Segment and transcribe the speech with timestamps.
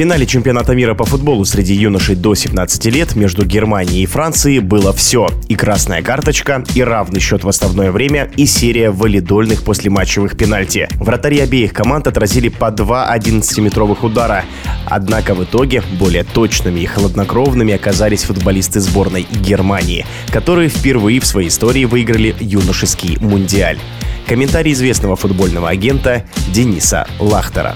[0.00, 4.94] Финале чемпионата мира по футболу среди юношей до 17 лет между Германией и Францией было
[4.94, 5.28] все.
[5.48, 10.88] И красная карточка, и равный счет в основное время, и серия валидольных послематчевых пенальти.
[10.94, 14.46] Вратари обеих команд отразили по два 11-метровых удара.
[14.86, 21.50] Однако в итоге более точными и хладнокровными оказались футболисты сборной Германии, которые впервые в своей
[21.50, 23.78] истории выиграли юношеский мундиаль.
[24.26, 27.74] Комментарий известного футбольного агента Дениса Лахтера.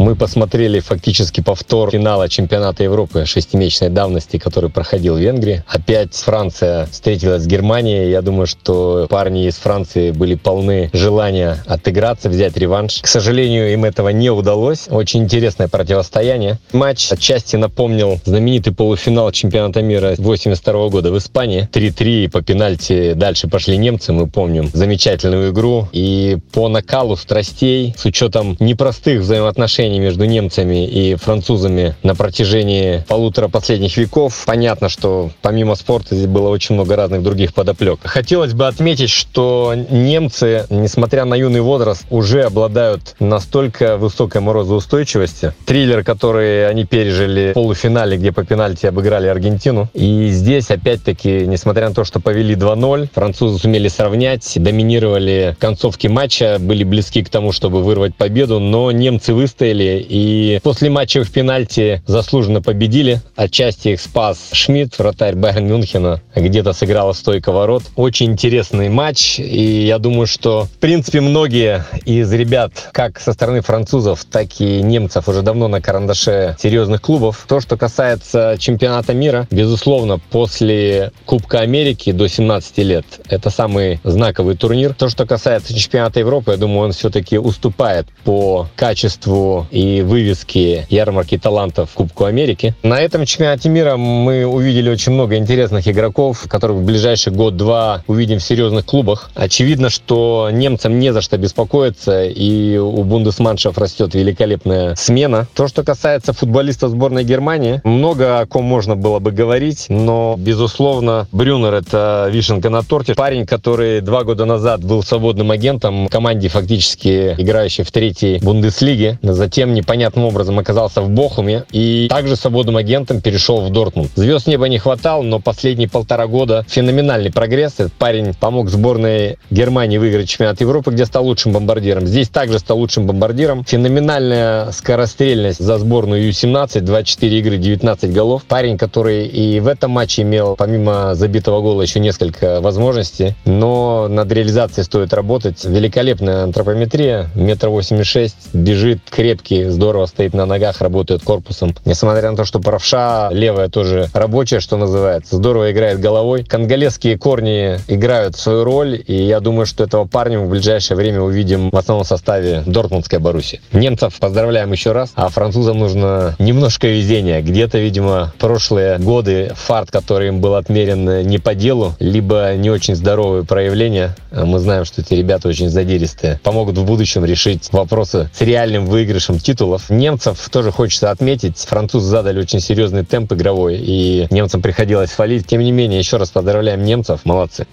[0.00, 5.62] Мы посмотрели фактически повтор финала чемпионата Европы шестимесячной давности, который проходил в Венгрии.
[5.68, 8.10] Опять Франция встретилась с Германией.
[8.10, 13.00] Я думаю, что парни из Франции были полны желания отыграться, взять реванш.
[13.02, 14.88] К сожалению, им этого не удалось.
[14.88, 16.58] Очень интересное противостояние.
[16.72, 21.68] Матч отчасти напомнил знаменитый полуфинал чемпионата мира 82 года в Испании.
[21.70, 25.88] 3-3 по пенальти дальше пошли немцы, мы помним замечательную игру.
[25.92, 33.04] И по накалу страстей, с учетом непростых взаимоотношений отношений между немцами и французами на протяжении
[33.08, 34.44] полутора последних веков.
[34.46, 37.98] Понятно, что помимо спорта здесь было очень много разных других подоплек.
[38.04, 45.54] Хотелось бы отметить, что немцы, несмотря на юный возраст, уже обладают настолько высокой морозоустойчивостью.
[45.66, 49.88] Триллер, который они пережили в полуфинале, где по пенальти обыграли Аргентину.
[49.94, 56.58] И здесь, опять-таки, несмотря на то, что повели 2-0, французы сумели сравнять, доминировали концовки матча,
[56.60, 60.06] были близки к тому, чтобы вырвать победу, но немцы выстояли выиграли.
[60.08, 63.20] И после матча в пенальти заслуженно победили.
[63.36, 66.20] Отчасти их спас Шмидт, вратарь Байерн Мюнхена.
[66.34, 67.84] Где-то сыграла стойка ворот.
[67.96, 69.38] Очень интересный матч.
[69.38, 74.82] И я думаю, что, в принципе, многие из ребят, как со стороны французов, так и
[74.82, 77.44] немцев, уже давно на карандаше серьезных клубов.
[77.48, 84.56] То, что касается чемпионата мира, безусловно, после Кубка Америки до 17 лет, это самый знаковый
[84.56, 84.94] турнир.
[84.94, 91.38] То, что касается чемпионата Европы, я думаю, он все-таки уступает по качеству и вывески ярмарки
[91.38, 92.74] талантов Кубку Америки.
[92.82, 98.38] На этом чемпионате мира мы увидели очень много интересных игроков, которых в ближайший год-два увидим
[98.38, 99.30] в серьезных клубах.
[99.34, 105.46] Очевидно, что немцам не за что беспокоиться, и у бундесманшев растет великолепная смена.
[105.54, 111.26] То, что касается футболистов сборной Германии, много о ком можно было бы говорить, но, безусловно,
[111.32, 113.14] Брюнер— это вишенка на торте.
[113.14, 119.59] Парень, который два года назад был свободным агентом команде, фактически играющей в третьей Бундеслиге, затем
[119.60, 124.10] затем непонятным образом оказался в Бохуме и также свободным агентом перешел в Дортмунд.
[124.14, 127.74] Звезд неба не хватало, но последние полтора года феноменальный прогресс.
[127.74, 132.06] Этот парень помог сборной Германии выиграть чемпионат Европы, где стал лучшим бомбардиром.
[132.06, 133.62] Здесь также стал лучшим бомбардиром.
[133.64, 138.44] Феноменальная скорострельность за сборную Ю-17, 24 игры, 19 голов.
[138.44, 144.32] Парень, который и в этом матче имел, помимо забитого гола, еще несколько возможностей, но над
[144.32, 145.62] реализацией стоит работать.
[145.66, 151.74] Великолепная антропометрия, метр восемьдесят шесть, бежит крепкий гибкий, здорово стоит на ногах, работает корпусом.
[151.84, 156.44] Несмотря на то, что правша левая тоже рабочая, что называется, здорово играет головой.
[156.44, 161.70] Конголезские корни играют свою роль, и я думаю, что этого парня в ближайшее время увидим
[161.70, 163.60] в основном составе Дортмундской Баруси.
[163.72, 167.40] Немцев поздравляем еще раз, а французам нужно немножко везения.
[167.40, 172.94] Где-то, видимо, прошлые годы фарт, который им был отмерен не по делу, либо не очень
[172.94, 174.14] здоровые проявления.
[174.30, 176.40] Мы знаем, что эти ребята очень задиристые.
[176.42, 179.90] Помогут в будущем решить вопросы с реальным выигрышем титулов.
[179.90, 181.58] Немцев тоже хочется отметить.
[181.58, 185.46] Французы задали очень серьезный темп игровой, и немцам приходилось фалить.
[185.46, 187.20] Тем не менее, еще раз поздравляем немцев.
[187.24, 187.66] Молодцы.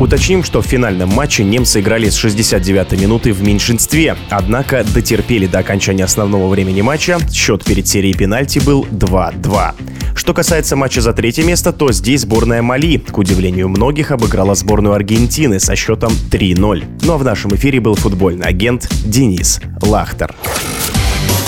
[0.00, 5.60] Уточним, что в финальном матче немцы играли с 69-й минуты в меньшинстве, однако дотерпели до
[5.60, 7.18] окончания основного времени матча.
[7.32, 9.93] Счет перед серией пенальти был 2-2.
[10.14, 14.94] Что касается матча за третье место, то здесь сборная Мали, к удивлению многих, обыграла сборную
[14.94, 16.84] Аргентины со счетом 3-0.
[17.02, 20.34] Ну а в нашем эфире был футбольный агент Денис Лахтер.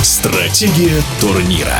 [0.02, 1.78] Стратегия турнира.